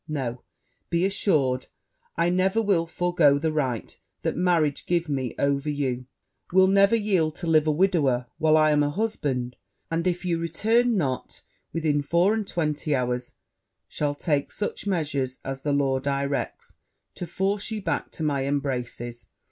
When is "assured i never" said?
1.05-2.59